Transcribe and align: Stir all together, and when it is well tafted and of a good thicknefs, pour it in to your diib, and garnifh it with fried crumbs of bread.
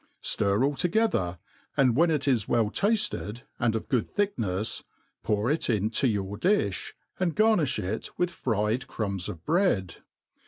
Stir 0.23 0.63
all 0.63 0.73
together, 0.75 1.37
and 1.77 1.95
when 1.95 2.09
it 2.09 2.27
is 2.27 2.47
well 2.47 2.71
tafted 2.71 3.43
and 3.59 3.75
of 3.75 3.83
a 3.83 3.85
good 3.85 4.09
thicknefs, 4.09 4.81
pour 5.21 5.51
it 5.51 5.69
in 5.69 5.91
to 5.91 6.07
your 6.07 6.39
diib, 6.39 6.93
and 7.19 7.35
garnifh 7.35 7.77
it 7.77 8.09
with 8.17 8.31
fried 8.31 8.87
crumbs 8.87 9.29
of 9.29 9.45
bread. 9.45 9.97